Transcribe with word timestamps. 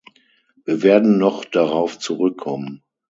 Wir 0.65 0.81
werden 0.81 1.19
noch 1.19 1.45
darauf 1.45 1.99
zurückkommen. 1.99 2.81